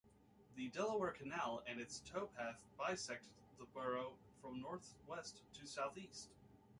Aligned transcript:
The 0.55 0.67
Delaware 0.69 1.11
Canal 1.11 1.61
and 1.67 1.79
its 1.79 1.99
towpath 1.99 2.65
bisect 2.75 3.29
the 3.59 3.65
borough 3.65 4.17
from 4.41 4.59
northwest 4.59 5.43
to 5.53 5.67
southeast. 5.67 6.31